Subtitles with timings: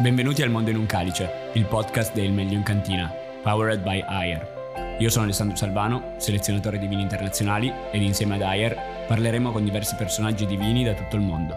[0.00, 4.96] Benvenuti al Mondo in un Calice, il podcast del Meglio in Cantina, powered by Ayer.
[4.98, 9.96] Io sono Alessandro Salvano, selezionatore di vini internazionali ed insieme ad Ayer parleremo con diversi
[9.96, 11.54] personaggi di vini da tutto il mondo.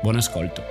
[0.00, 0.62] Buon ascolto.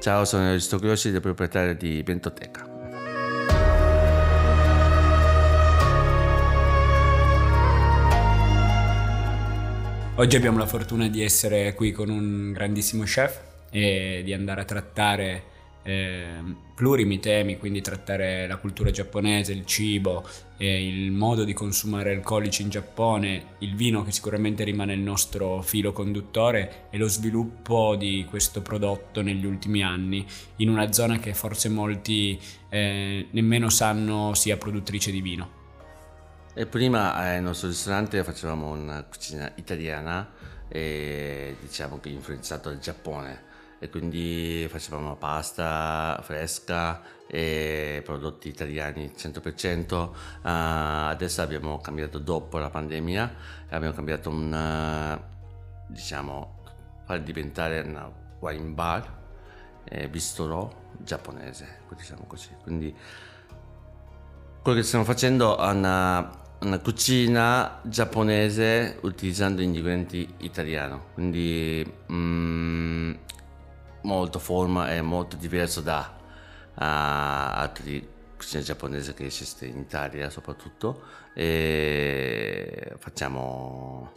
[0.00, 2.71] Ciao, sono Aristo Grossi, il proprietario di Bentoteca.
[10.16, 14.64] Oggi abbiamo la fortuna di essere qui con un grandissimo chef e di andare a
[14.64, 15.44] trattare
[15.84, 16.34] eh,
[16.74, 20.22] plurimi temi, quindi trattare la cultura giapponese, il cibo,
[20.58, 25.62] eh, il modo di consumare alcolici in Giappone, il vino che sicuramente rimane il nostro
[25.62, 31.32] filo conduttore e lo sviluppo di questo prodotto negli ultimi anni in una zona che
[31.32, 35.61] forse molti eh, nemmeno sanno sia produttrice di vino.
[36.54, 40.28] E prima eh, nel nostro ristorante facevamo una cucina italiana
[40.68, 49.94] e diciamo che influenzato dal Giappone e quindi facevamo pasta fresca e prodotti italiani 100%.
[49.94, 50.10] Uh,
[50.42, 53.34] adesso abbiamo cambiato dopo la pandemia,
[53.70, 55.18] abbiamo cambiato un
[55.86, 56.60] diciamo
[57.06, 59.20] far diventare una wine bar
[59.84, 62.50] eh, bistro giapponese, diciamo così.
[62.62, 62.94] Quindi
[64.60, 73.12] quello che stiamo facendo è una una cucina giapponese utilizzando ingredienti italiani, quindi mm,
[74.02, 81.02] molto forma è molto diverso da uh, altre cucine giapponesi che esiste in Italia soprattutto.
[81.34, 84.12] E facciamo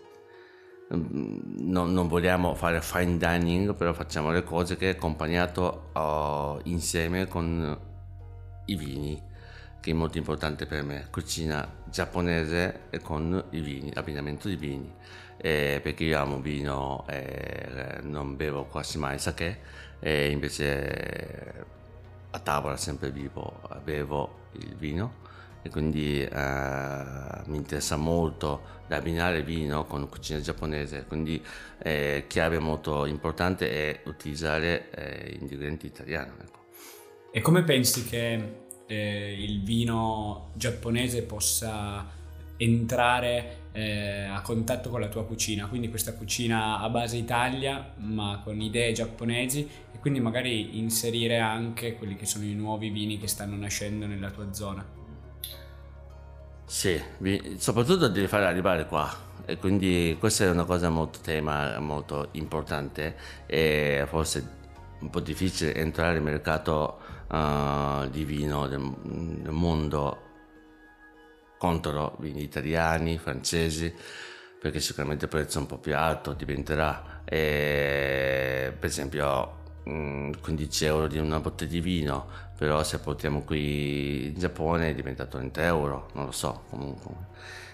[0.94, 7.28] mm, non, non, vogliamo fare fine dining però facciamo le cose che accompagnato uh, insieme
[7.28, 7.80] con
[8.66, 9.34] i vini
[9.86, 14.92] che è molto importante per me, cucina giapponese con i vini, abbinamento di vini,
[15.38, 19.60] eh, perché io amo vino e non bevo quasi mai sake,
[20.00, 21.66] e invece
[22.32, 25.24] a tavola sempre vivo, bevo il vino
[25.62, 27.04] e quindi eh,
[27.46, 31.40] mi interessa molto abbinare vino con cucina giapponese, quindi
[31.78, 36.32] eh, chiave molto importante è utilizzare eh, ingredienti italiani.
[36.42, 36.66] Ecco.
[37.32, 42.06] E come pensi che eh, il vino giapponese possa
[42.58, 48.42] entrare eh, a contatto con la tua cucina, quindi questa cucina a base Italia ma
[48.44, 53.28] con idee giapponesi e quindi magari inserire anche quelli che sono i nuovi vini che
[53.28, 54.86] stanno nascendo nella tua zona.
[56.68, 57.00] Sì,
[57.58, 63.16] soprattutto devi fare arrivare qua e quindi questa è una cosa molto tema, molto importante
[63.46, 64.54] e forse
[65.00, 70.22] un po' difficile entrare nel mercato uh, di vino del, del, mondo
[71.58, 73.94] contro vini italiani, francesi,
[74.60, 77.22] perché sicuramente il prezzo è un po' più alto diventerà.
[77.26, 82.28] E, per esempio 15 euro di una botte di vino,
[82.58, 87.12] però se portiamo qui in Giappone diventa 30 euro, non lo so comunque.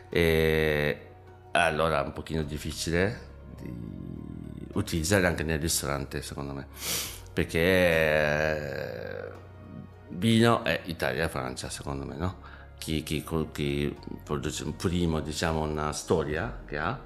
[0.09, 1.07] E
[1.51, 3.29] allora è un pochino difficile
[3.61, 6.67] di utilizzare anche nel ristorante secondo me,
[7.33, 9.31] perché
[10.09, 12.49] vino è Italia e Francia secondo me, no?
[12.77, 16.99] Chi, chi, chi produce primo, diciamo, una storia che ha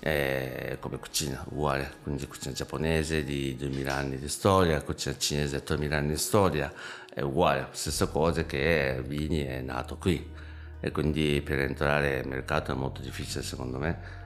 [0.00, 5.64] è come cucina, uguale, quindi cucina giapponese di 2000 anni di storia, cucina cinese di
[5.64, 6.70] 3000 anni di storia,
[7.12, 10.32] è uguale, stessa cosa che vini è nato qui.
[10.80, 14.23] E quindi per entrare nel mercato è molto difficile secondo me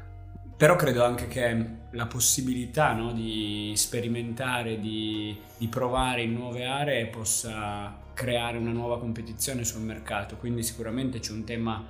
[0.58, 7.06] però credo anche che la possibilità no, di sperimentare, di, di, provare in nuove aree
[7.06, 10.36] possa creare una nuova competizione sul mercato.
[10.36, 11.86] Quindi sicuramente c'è un tema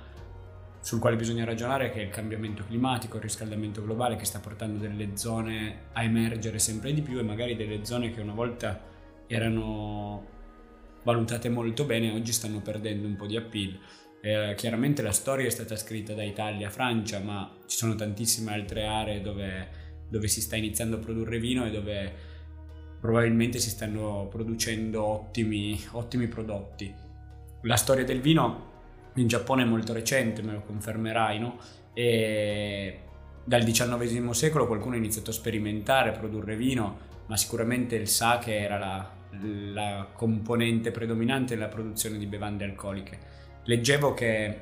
[0.81, 4.77] sul quale bisogna ragionare che è il cambiamento climatico, il riscaldamento globale che sta portando
[4.77, 8.79] delle zone a emergere sempre di più e magari delle zone che una volta
[9.25, 10.37] erano
[11.01, 13.79] valutate molto bene oggi stanno perdendo un po' di appeal.
[14.21, 18.85] Eh, chiaramente la storia è stata scritta da Italia Francia, ma ci sono tantissime altre
[18.85, 19.67] aree dove,
[20.09, 22.13] dove, si sta iniziando a produrre vino e dove
[22.99, 26.93] probabilmente si stanno producendo ottimi, ottimi prodotti.
[27.61, 28.67] La storia del vino
[29.15, 31.57] in Giappone è molto recente, me lo confermerai, no?
[31.93, 32.99] E
[33.45, 38.57] dal XIX secolo qualcuno ha iniziato a sperimentare, a produrre vino, ma sicuramente il sake
[38.57, 39.11] era la,
[39.71, 44.57] la componente predominante nella produzione di bevande alcoliche leggevo che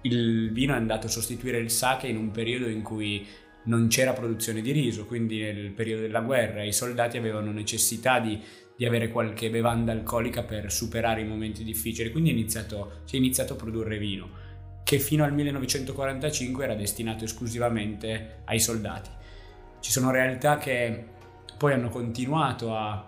[0.00, 3.26] il vino è andato a sostituire il sake in un periodo in cui
[3.64, 8.40] non c'era produzione di riso, quindi nel periodo della guerra i soldati avevano necessità di,
[8.74, 13.52] di avere qualche bevanda alcolica per superare i momenti difficili, quindi iniziato, si è iniziato
[13.52, 14.30] a produrre vino,
[14.82, 19.10] che fino al 1945 era destinato esclusivamente ai soldati.
[19.80, 21.04] Ci sono realtà che
[21.58, 23.06] poi hanno continuato a,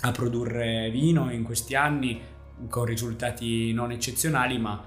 [0.00, 2.36] a produrre vino in questi anni
[2.68, 4.82] con risultati non eccezionali, ma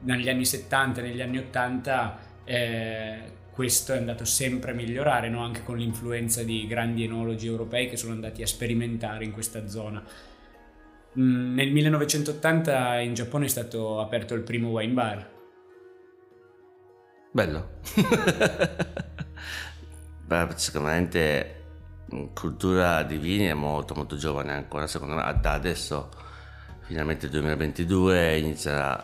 [0.00, 5.44] negli anni 70 e negli anni 80 eh, questo è andato sempre a migliorare, no?
[5.44, 10.02] anche con l'influenza di grandi enologi europei che sono andati a sperimentare in questa zona.
[11.18, 15.30] Mm, nel 1980 in Giappone è stato aperto il primo wine bar.
[17.32, 17.78] Bello.
[20.24, 21.64] Beh, sicuramente
[22.14, 26.28] mm, cultura di vini è molto molto giovane ancora, secondo me da adesso
[26.90, 28.98] finalmente 2022 inizierà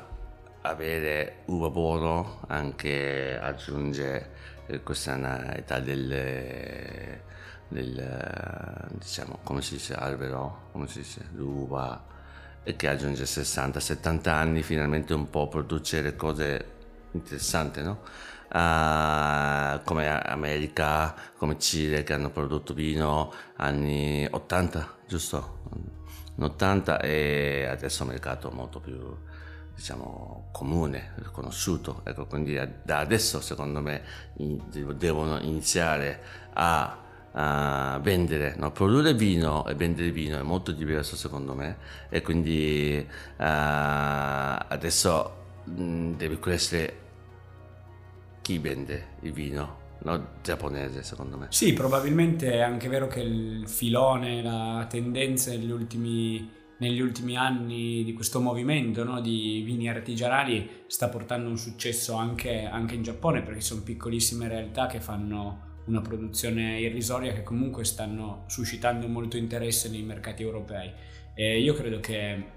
[0.63, 4.31] a avere uva buono, anche aggiunge
[4.67, 7.21] eh, questa è un'età del,
[7.69, 12.05] del diciamo come si dice albero, come si dice l'uva
[12.65, 16.65] e che aggiunge 60-70 anni finalmente un po' produce cose
[17.13, 18.01] interessanti no?
[18.49, 26.05] Uh, come America, come Cile che hanno prodotto vino anni 80, giusto?
[26.45, 29.17] 80 e adesso è un mercato molto più
[29.75, 32.01] diciamo comune, riconosciuto.
[32.05, 34.03] Ecco, quindi da adesso secondo me
[34.35, 36.21] devono iniziare
[36.55, 36.99] a,
[37.33, 38.73] a vendere, no?
[38.73, 41.77] produrre vino e vendere vino è molto diverso secondo me
[42.09, 43.09] e quindi uh,
[43.39, 47.01] adesso deve crescere
[48.41, 50.29] chi vende il vino no?
[50.43, 51.47] giapponese secondo me.
[51.51, 58.05] Sì, probabilmente è anche vero che il filone, la tendenza negli ultimi, negli ultimi anni
[58.05, 59.21] di questo movimento no?
[59.21, 64.87] di vini artigianali sta portando un successo anche, anche in Giappone perché sono piccolissime realtà
[64.87, 70.93] che fanno una produzione irrisoria che comunque stanno suscitando molto interesse nei mercati europei.
[71.35, 72.55] E io credo che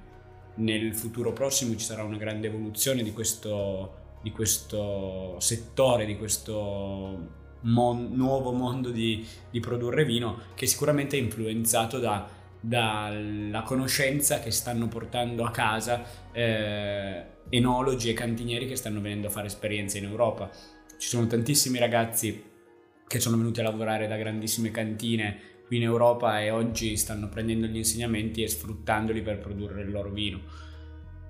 [0.56, 7.38] nel futuro prossimo ci sarà una grande evoluzione di questo, di questo settore, di questo
[7.62, 12.28] mon- nuovo mondo di, di, produrre vino che sicuramente è influenzato da,
[12.60, 19.32] dalla conoscenza che stanno portando a casa eh, enologi e cantinieri che stanno venendo a
[19.32, 20.50] fare esperienze in Europa.
[20.98, 22.44] Ci sono tantissimi ragazzi
[23.08, 27.68] che sono venuti a lavorare da grandissime cantine qui in Europa e oggi stanno prendendo
[27.68, 30.42] gli insegnamenti e sfruttandoli per produrre il loro vino.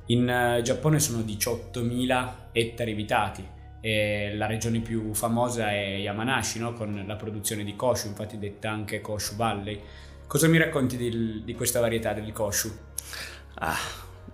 [0.10, 3.48] In eh, Giappone sono 18.000 ettari vitati
[3.80, 6.74] e la regione più famosa è Yamanashi no?
[6.74, 9.80] con la produzione di Koshu, infatti detta anche Koshu Valley.
[10.26, 12.72] Cosa mi racconti di, di questa varietà del Koshu?
[13.56, 13.78] Ah,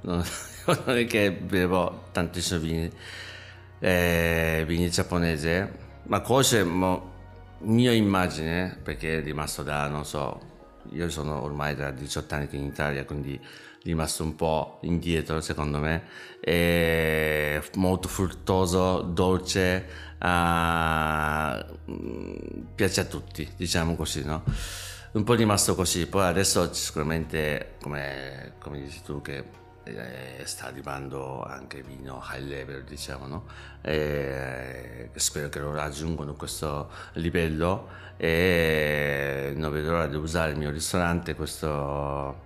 [0.01, 0.23] non,
[0.85, 2.91] è che bevo tantissimi vini,
[3.79, 5.61] eh, vini giapponesi,
[6.03, 7.13] ma Koshu è mo,
[7.59, 10.53] mia immagine, perché è rimasto da, non so,
[10.91, 13.39] io sono ormai da 18 anni in Italia, quindi
[13.85, 16.03] rimasto un po' indietro secondo me,
[16.39, 19.85] è molto fruttoso, dolce,
[20.15, 20.25] uh,
[22.73, 24.43] piace a tutti, diciamo così, no?
[25.11, 29.43] Un po' rimasto così, poi adesso sicuramente, come, come dici tu, che
[29.83, 33.45] eh, sta arrivando anche vino high level, diciamo, no?
[33.81, 37.87] E spero che lo raggiungano questo livello
[38.17, 42.44] e non vedo l'ora di usare il mio ristorante questo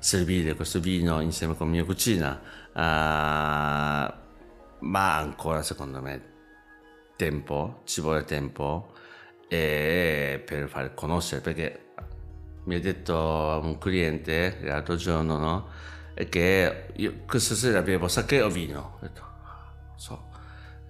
[0.00, 2.40] servire questo vino insieme con mia cucina,
[2.72, 2.78] uh,
[4.80, 6.28] ma ancora secondo me
[7.16, 8.94] tempo, ci vuole tempo
[9.46, 11.92] e per far conoscere, perché
[12.64, 15.68] mi ha detto un cliente l'altro giorno, no?
[16.28, 18.94] che io questa sera bevo sake o vino?
[18.96, 19.20] Ho detto,
[19.86, 20.28] non so,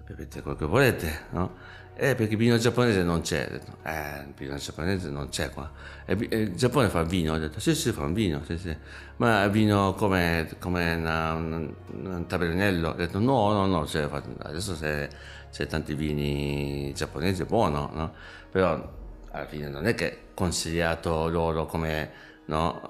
[0.05, 1.55] bevete quello che volete, no?
[1.95, 3.47] Eh, perché il vino giapponese non c'è.
[3.49, 5.71] Detto, eh, il vino giapponese non c'è qua.
[6.05, 7.33] E, il Giappone fa vino.
[7.33, 8.75] Ho detto, sì, sì, fa un vino, sì, sì.
[9.17, 12.89] Ma vino come, come una, un, un tabernello.
[12.89, 15.07] Ho detto, no, no, no, cioè, adesso c'è,
[15.51, 18.13] c'è tanti vini giapponesi, buono, no?
[18.49, 18.99] Però
[19.31, 22.11] alla fine non è che è consigliato loro come
[22.45, 22.81] no,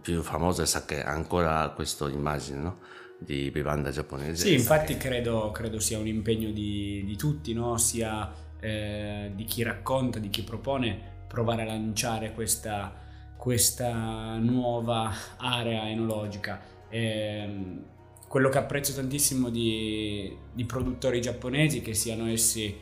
[0.00, 2.78] più famoso è sake, ancora questa immagine, no?
[3.18, 4.46] di bevanda giapponese.
[4.46, 7.78] Sì, infatti credo, credo, sia un impegno di, di tutti, no?
[7.78, 8.30] sia
[8.66, 12.92] eh, di chi racconta, di chi propone, provare a lanciare questa,
[13.36, 16.60] questa nuova area enologica.
[16.88, 17.84] E, ehm,
[18.26, 22.76] quello che apprezzo tantissimo di, di produttori giapponesi, che siano essi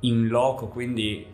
[0.00, 1.24] in loco, quindi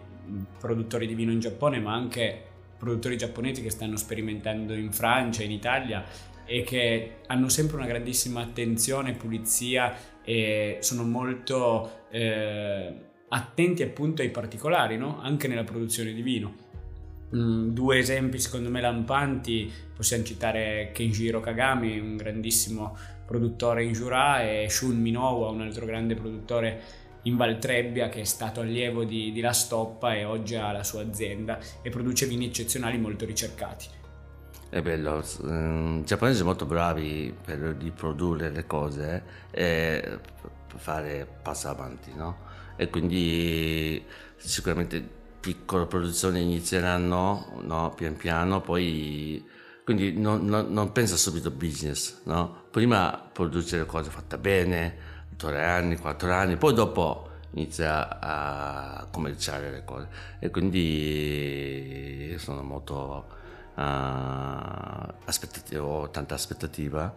[0.61, 2.43] produttori di vino in Giappone, ma anche
[2.79, 6.05] produttori giapponesi che stanno sperimentando in Francia, in Italia
[6.45, 14.31] e che hanno sempre una grandissima attenzione, pulizia e sono molto eh, attenti appunto ai
[14.31, 15.21] particolari, no?
[15.21, 16.63] anche nella produzione di vino.
[17.35, 24.43] Mm, due esempi secondo me lampanti, possiamo citare Kenjiro Kagami, un grandissimo produttore in Jura,
[24.43, 29.41] e Shun Minowa, un altro grande produttore in Valtrebbia che è stato allievo di, di
[29.41, 33.87] La Stoppa e oggi ha la sua azienda e produce vini eccezionali molto ricercati.
[34.69, 40.19] È bello, ehm, i giapponesi sono molto bravi per riprodurre le cose e
[40.77, 42.44] fare passo avanti, no?
[42.77, 44.05] E quindi
[44.37, 45.07] sicuramente
[45.41, 47.93] piccole produzioni inizieranno, no?
[47.95, 49.45] Pian piano, poi
[49.85, 52.65] quindi non, non, non pensa subito business, no?
[52.71, 54.97] Prima produce le cose fatte bene,
[55.37, 60.09] tre anni, quattro anni, poi dopo inizia a commerciare le cose
[60.41, 63.43] e quindi sono molto
[63.77, 67.13] aspettativa, ho tanta aspettativa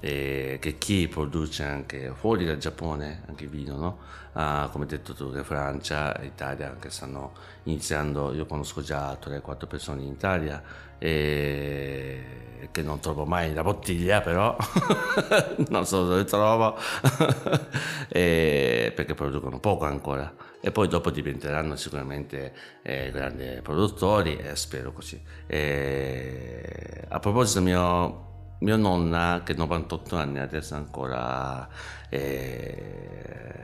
[0.00, 3.98] e che chi produce anche fuori dal Giappone, anche vino, no?
[4.32, 7.32] uh, come detto tu, che Francia, Italia, che stanno
[7.64, 10.62] iniziando, io conosco già 3-4 persone in Italia
[11.00, 14.56] e che non trovo mai la bottiglia però.
[15.68, 16.76] Non so dove trovo.
[18.08, 20.32] Perché producono poco ancora.
[20.60, 22.52] E poi dopo diventeranno sicuramente
[22.82, 25.20] eh, grandi produttori e spero così.
[25.46, 28.28] E, a proposito mio
[28.60, 31.66] mio nonna che ha 98 anni adesso ancora
[32.10, 33.54] eh,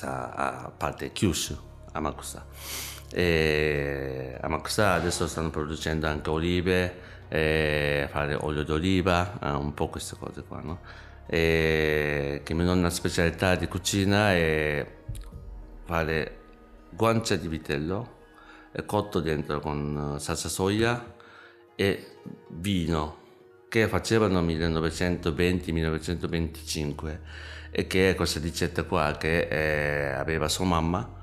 [0.00, 1.56] a parte Kyushu
[1.92, 2.44] a Makusa
[3.12, 6.94] e a Makusa adesso stanno producendo anche olive
[7.28, 10.80] eh, fare olio d'oliva eh, un po' queste cose qua no?
[11.26, 14.86] e che mia nonna specialità di cucina è
[15.84, 16.38] fare
[16.90, 18.20] guancia di vitello
[18.86, 21.14] cotto dentro con salsa soia
[21.74, 22.16] e
[22.48, 23.20] vino
[23.68, 27.18] che facevano nel 1920-1925
[27.70, 31.20] e che è questa ricetta qua che eh, aveva sua mamma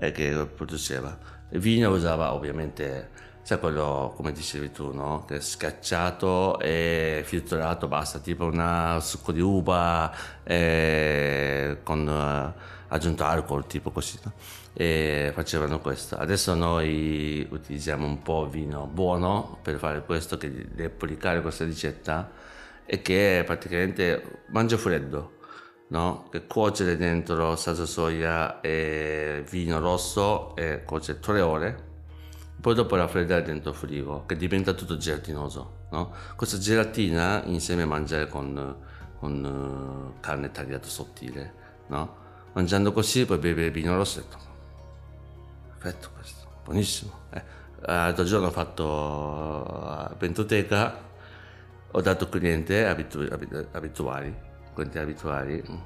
[0.00, 1.16] e che produceva.
[1.50, 3.10] Il vino usava ovviamente,
[3.42, 5.24] sai quello come dicevi tu, no?
[5.26, 10.10] Che è scacciato e filtrato, basta, tipo un succo di uva
[10.42, 14.32] eh, con uh, aggiunto alcol, tipo così, no?
[14.72, 16.16] e facevano questo.
[16.16, 22.30] Adesso noi utilizziamo un po' vino buono per fare questo, che replicare questa ricetta
[22.86, 25.39] e che praticamente mangia freddo,
[25.90, 26.28] no?
[26.30, 31.88] che cuocere dentro salsa soia e vino rosso e cuocere tre ore,
[32.60, 35.78] poi dopo raffreddare dentro il frigo, che diventa tutto gelatinoso.
[35.90, 36.12] No?
[36.36, 38.76] Questa gelatina insieme a mangiare con,
[39.18, 41.54] con uh, carne tagliata sottile,
[41.88, 42.18] no?
[42.52, 44.24] mangiando così poi beve vino rosso
[45.78, 47.18] perfetto questo, buonissimo.
[47.30, 47.42] Eh,
[47.80, 51.08] l'altro giorno ho fatto a Pentoteca,
[51.92, 53.32] ho dato cliente abitu-
[53.72, 54.36] abituali,
[54.74, 55.76] clienti abituali mm,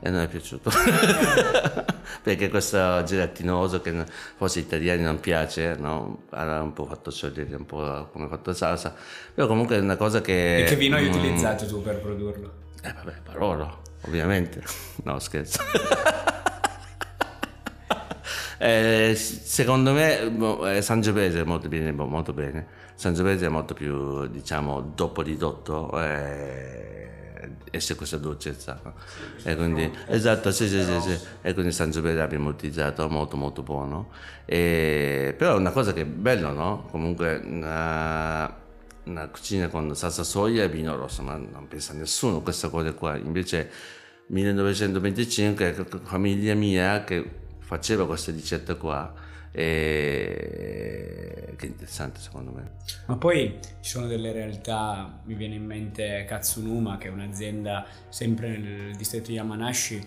[0.00, 0.70] e non è piaciuto
[2.22, 4.04] perché questo gelatinoso che
[4.36, 6.22] forse agli italiani non piace no?
[6.30, 8.94] ha un po' fatto sciogliere un po' come fatto salsa
[9.34, 12.52] però comunque è una cosa che e che vino hai mm, utilizzato tu per produrlo?
[12.82, 14.62] eh vabbè Barolo ovviamente
[15.04, 15.62] no scherzo
[18.58, 22.66] eh, secondo me boh, eh, Sangiovese è molto bene, boh, molto bene.
[22.94, 25.90] Sangiovese è molto più, diciamo, dopo ridotto.
[26.00, 26.88] Eh,
[27.70, 28.80] esce questa dolcezza
[29.42, 31.18] e quindi esatto sì sì sì, sì.
[31.42, 34.10] e quindi Sangiovese abbiamo utilizzato molto molto buono
[34.44, 36.86] e, però è una cosa che è bella no?
[36.90, 38.52] comunque una,
[39.04, 43.16] una cucina con salsa soia e vino rosso ma non pensa nessuno questa cosa qua
[43.16, 43.70] invece
[44.26, 49.12] 1925 famiglia mia che faceva questa ricetta qua
[49.52, 52.70] e che interessante secondo me.
[53.08, 58.56] Ma poi ci sono delle realtà, mi viene in mente Katsunuma che è un'azienda sempre
[58.56, 60.02] nel distretto di Yamanashi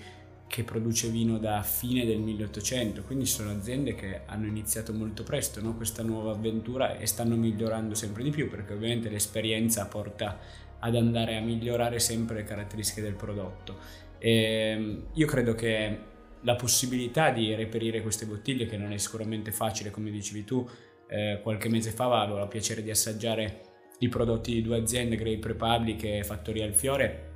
[0.47, 5.21] che produce vino da fine del 1800, quindi ci sono aziende che hanno iniziato molto
[5.21, 5.75] presto no?
[5.75, 10.39] questa nuova avventura e stanno migliorando sempre di più perché ovviamente l'esperienza porta
[10.79, 13.77] ad andare a migliorare sempre le caratteristiche del prodotto.
[14.17, 16.09] E ehm, io credo che
[16.41, 20.67] la possibilità di reperire queste bottiglie, che non è sicuramente facile, come dicevi tu,
[21.07, 23.61] eh, qualche mese fa avevo il piacere di assaggiare
[23.99, 27.29] i prodotti di due aziende, Grape Republic e Fattoria Il Fiore,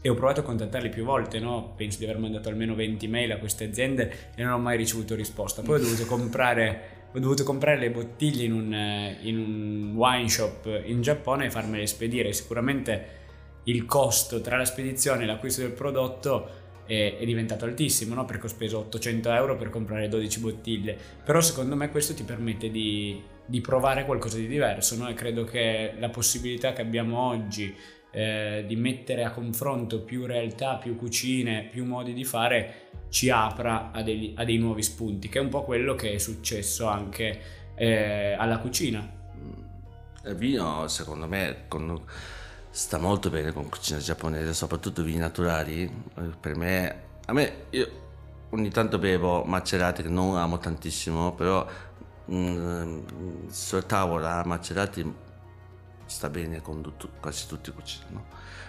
[0.00, 1.74] e ho provato a contattarli più volte, no?
[1.76, 5.14] penso di aver mandato almeno 20 mail a queste aziende e non ho mai ricevuto
[5.14, 5.62] risposta.
[5.62, 10.82] Poi ho dovuto comprare, ho dovuto comprare le bottiglie in un, in un wine shop
[10.84, 12.32] in Giappone e farmele spedire.
[12.32, 13.24] Sicuramente
[13.64, 18.24] il costo tra la spedizione e l'acquisto del prodotto è, è diventato altissimo, no?
[18.24, 22.70] perché ho speso 800 euro per comprare 12 bottiglie, però secondo me questo ti permette
[22.70, 25.08] di, di provare qualcosa di diverso no?
[25.08, 27.74] e credo che la possibilità che abbiamo oggi
[28.10, 33.90] eh, di mettere a confronto più realtà, più cucine, più modi di fare ci apra
[33.92, 37.38] a, dei, a dei nuovi spunti, che è un po' quello che è successo anche
[37.74, 39.14] eh, alla cucina.
[40.24, 42.02] Il vino, secondo me, con
[42.76, 45.90] sta molto bene con cucina giapponese, soprattutto vini naturali.
[46.38, 47.90] Per me a me, io
[48.50, 51.66] ogni tanto bevo macerati che non amo tantissimo, però
[52.30, 55.10] mm, sulla tavola macerati
[56.04, 58.24] sta bene con tu, quasi tutti i cucini, no?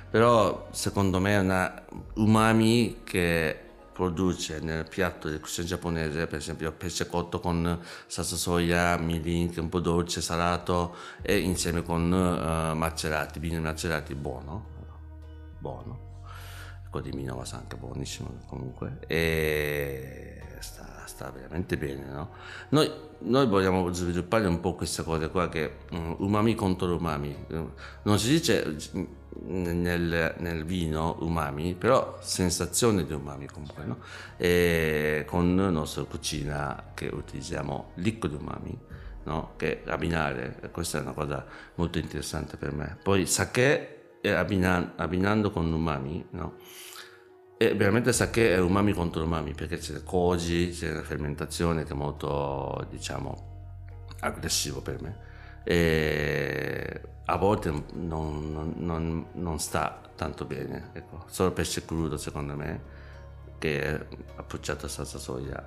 [0.09, 1.83] Però secondo me è una
[2.15, 3.66] umami che
[3.98, 9.70] produce nel piatto del cucina giapponese, per esempio pesce cotto con salsa soia, mirin, un
[9.70, 14.66] po' dolce, salato e insieme con uh, macerati, vino macerati, buono,
[15.58, 16.06] buono.
[16.92, 22.30] Quello di Minova anche buonissimo comunque e sta, sta veramente bene, no?
[22.70, 27.36] Noi, noi, vogliamo sviluppare un po' questa cosa qua che um, umami contro umami,
[28.04, 28.77] non si dice
[29.46, 33.98] nel, nel, vino umami, però sensazione di umami comunque, no?
[34.38, 38.77] E con la nostra cucina che utilizziamo liquido umami,
[39.24, 39.53] no?
[39.56, 42.98] Che abbinare, questa è una cosa molto interessante per me.
[43.01, 46.56] Poi sake abbinando, abbinando con umami, no?
[47.58, 51.94] E veramente sake è umami contro umami perché c'è il koji, c'è la fermentazione che
[51.94, 53.56] è molto, diciamo,
[54.20, 55.26] aggressivo per me.
[55.69, 61.25] E a volte non, non, non, non sta tanto bene, ecco.
[61.27, 62.81] solo pesce crudo secondo me,
[63.57, 64.07] che è
[64.38, 65.62] appoggiato a salsa soia,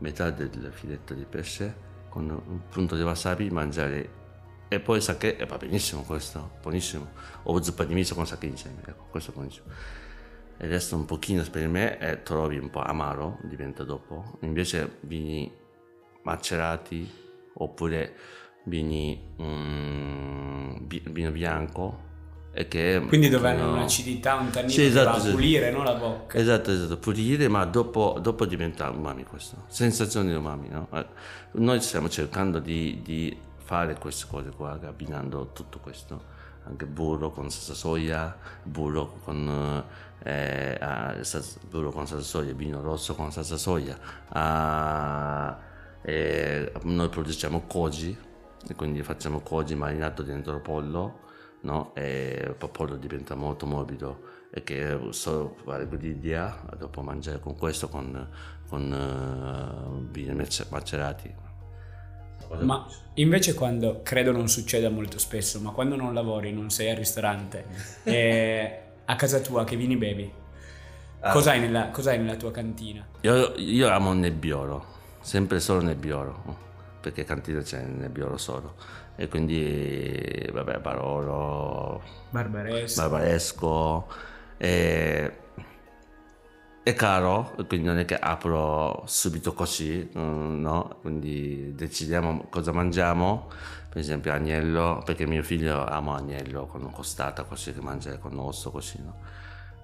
[0.00, 4.16] metà del filetto di pesce con un punto di wasabi, mangiare
[4.68, 7.08] e poi sake, e va benissimo questo, buonissimo,
[7.44, 9.66] o zuppa di miso con sake insieme, ecco, questo è buonissimo.
[10.58, 15.50] Il resto un pochino per me è, trovi un po' amaro, diventa dopo, invece vini
[16.22, 17.10] macerati
[17.54, 18.14] oppure
[18.68, 20.76] vini mm,
[21.10, 22.06] vino bianco
[22.52, 25.30] e che quindi dove hanno un'acidità un tannino sì, esatto, esatto.
[25.32, 30.34] pulire no, la bocca esatto esatto pulire ma dopo, dopo diventa umami questo sensazione di
[30.34, 30.88] umami no?
[30.92, 31.06] Eh,
[31.52, 37.50] noi stiamo cercando di, di fare queste cose qua abbinando tutto questo anche burro con
[37.50, 39.84] salsa soia burro con
[40.24, 40.78] eh,
[41.70, 43.96] burro con salsa soia vino rosso con salsa soia
[44.30, 45.58] ah,
[46.02, 48.26] eh, noi produciamo koji
[48.66, 51.26] e quindi facciamo koji marinato dentro pollo
[51.60, 51.92] no?
[51.94, 57.88] e poi pollo diventa molto morbido e che solo fare godidria dopo mangiare con questo
[57.88, 58.28] con,
[58.68, 60.34] con uh, vini
[60.70, 61.46] macerati
[62.60, 66.96] ma invece quando credo non succeda molto spesso ma quando non lavori non sei al
[66.96, 67.66] ristorante
[68.04, 70.32] e a casa tua che vini bevi
[71.20, 71.32] ah.
[71.32, 73.06] cos'hai, nella, cos'hai nella tua cantina?
[73.20, 76.66] io, io amo Nebbiolo sempre solo Nebbiolo
[77.08, 78.74] perché cantina c'è nel Nebbiolo solo.
[79.16, 84.06] E quindi vabbè Barolo Barbaresco, Barbaresco
[84.58, 85.32] e,
[86.82, 90.98] è caro quindi non è che apro subito così no?
[91.00, 93.48] Quindi decidiamo cosa mangiamo.
[93.88, 98.70] Per esempio agnello perché mio figlio ama agnello con costata così che mangia con osso
[98.70, 99.16] così no?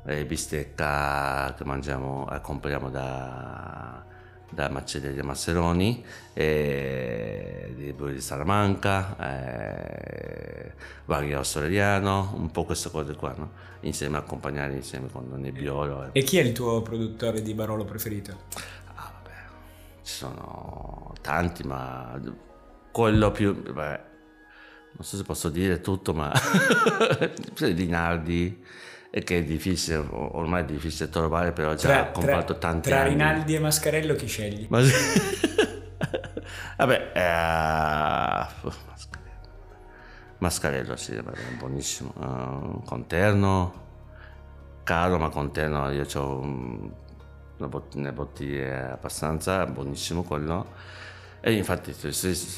[0.06, 4.12] E bistecca che mangiamo compriamo da
[4.54, 10.72] da Macelleria Masseroni, eh, di Salamanca, eh,
[11.06, 13.50] Vario Aureliano, un po' queste cose qua, no?
[13.80, 16.10] insieme a accompagnare insieme con Nebbiolo.
[16.12, 18.44] E chi è il tuo produttore di Barolo preferito?
[18.94, 19.36] Ah, vabbè,
[20.02, 22.18] ci sono tanti, ma
[22.90, 23.60] quello più...
[23.60, 24.12] Beh,
[24.96, 26.32] non so se posso dire tutto, ma
[27.58, 28.64] Linardi
[29.16, 33.02] e che è difficile, ormai è difficile trovare, però già tra, comprato tra, tanti tra
[33.02, 33.10] anni.
[33.10, 34.66] Rinaldi e Mascarello chi scegli?
[34.68, 34.80] Ma...
[36.76, 38.72] Vabbè, eh...
[40.38, 41.22] Mascarello sì, è
[41.56, 42.12] buonissimo.
[42.16, 43.82] Uh, conterno,
[44.82, 50.66] caro ma conterno, io ho una bottiglia, bottiglie abbastanza, buonissimo quello
[51.46, 52.08] e infatti sto,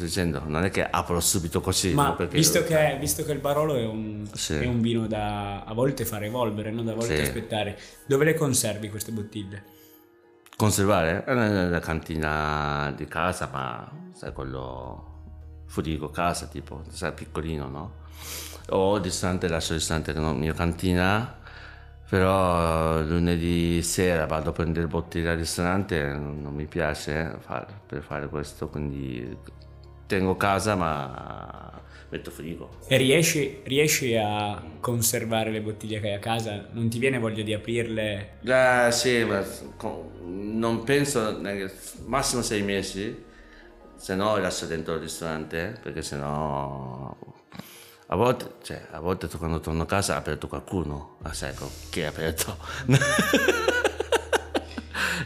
[0.04, 1.92] dicendo, non è che apro subito così.
[1.92, 2.26] Ma no?
[2.28, 4.54] visto, che, visto, che, il Barolo è un, sì.
[4.54, 6.84] è un, vino da a volte far evolvere, no?
[6.84, 7.22] da volte sì.
[7.22, 9.64] aspettare, dove le conservi queste bottiglie?
[10.56, 11.24] Conservare?
[11.26, 17.92] Nella cantina di casa, ma sai quello frigo casa tipo, sai piccolino, no?
[18.68, 21.38] O distante, lascio distante la mia cantina
[22.08, 28.28] però lunedì sera vado a prendere bottiglie al ristorante, non mi piace fare, per fare
[28.28, 29.36] questo, quindi
[30.06, 32.70] tengo casa ma metto frigo.
[32.86, 36.68] E riesci, riesci, a conservare le bottiglie che hai a casa?
[36.70, 38.38] Non ti viene voglia di aprirle?
[38.44, 39.44] Eh, sì, ma
[40.22, 41.40] non penso,
[42.04, 43.24] massimo sei mesi,
[43.96, 47.16] se no lascio dentro il ristorante, perché se no
[48.08, 51.52] a volte, cioè, a volte quando torno a casa ha aperto qualcuno, ma sai
[51.90, 52.56] chi ha aperto?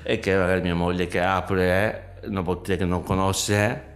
[0.02, 3.88] e che magari mia moglie che apre una bottiglia che non conosce,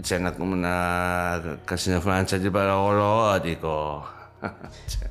[0.00, 4.06] c'è una, una casina Francia di Barolo, dico...
[4.40, 5.10] cioè,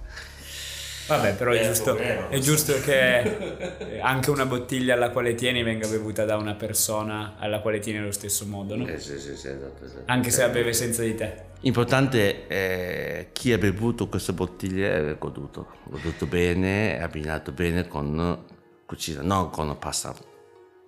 [1.08, 5.88] Vabbè, però è Eh, giusto, è giusto che anche una bottiglia alla quale tieni venga
[5.88, 8.88] bevuta da una persona alla quale tieni allo stesso modo, no?
[8.88, 10.04] Eh, sì, sì, sì, esatto, esatto.
[10.06, 11.44] Anche se la beve senza di te.
[11.62, 18.44] Importante è chi ha bevuto queste bottiglie è goduto, goduto bene, è abbinato bene con
[18.86, 20.16] cucina, non con pasta,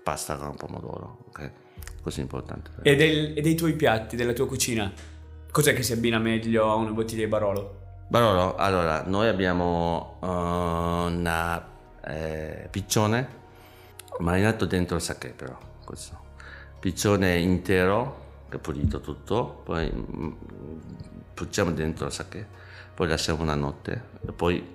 [0.02, 1.52] pasta con pomodoro, ok?
[2.02, 2.72] Questo è importante.
[2.82, 4.92] E, del- e dei tuoi piatti, della tua cucina,
[5.52, 7.86] cos'è che si abbina meglio a una bottiglia di Barolo?
[8.10, 11.68] Barolo, allora, noi abbiamo eh, una
[12.06, 13.36] eh, piccione
[14.20, 16.18] marinato dentro il sake però, questo.
[16.80, 20.32] Piccione intero, che è pulito tutto, poi mm,
[21.34, 22.48] pucciamo dentro il sake,
[22.94, 24.02] poi lasciamo una notte,
[24.34, 24.66] poi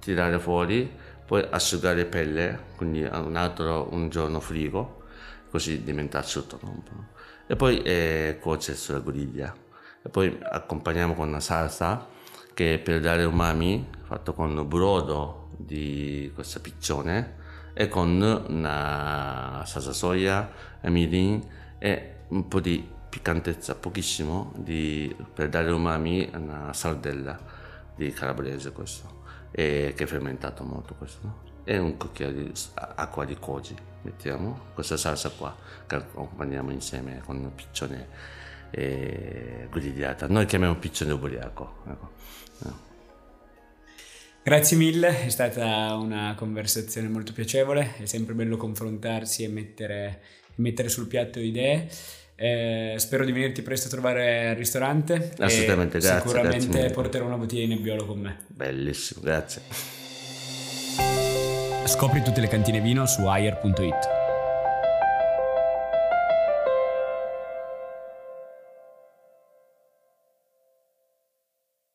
[0.00, 0.92] tirare fuori,
[1.24, 5.02] poi asciugare pelle, quindi un altro un giorno frigo,
[5.48, 6.58] così diventa asciutto.
[6.62, 6.82] no?
[7.46, 9.54] E poi eh, cuoce sulla griglia.
[10.02, 12.18] E poi accompagniamo con una salsa
[12.54, 17.38] che per dare umami fatto con brodo di questa piccione
[17.72, 20.50] e con una salsa soia,
[20.82, 21.42] mirin
[21.78, 27.38] e un po' di piccantezza, pochissimo, di- per dare umami una sardella
[27.94, 31.18] di calabrese questo, e che è fermentato molto questo.
[31.22, 31.48] no?
[31.64, 35.54] E un cucchiaio di acqua di koji, mettiamo questa salsa qua
[35.86, 38.08] che accompagniamo insieme con piccione
[38.70, 40.26] eh, grigliata.
[40.28, 41.82] Noi chiamiamo piccione ubriaco.
[41.88, 42.18] ecco.
[44.42, 50.22] Grazie mille, è stata una conversazione molto piacevole, è sempre bello confrontarsi e mettere,
[50.56, 51.88] mettere sul piatto idee.
[52.36, 55.34] Eh, spero di venirti presto a trovare al ristorante.
[55.38, 58.38] e Assolutamente, grazie, Sicuramente grazie porterò una bottiglia di nebbiolo con me.
[58.46, 59.60] Bellissimo, grazie.
[61.84, 64.19] Scopri tutte le cantine vino su ayer.it.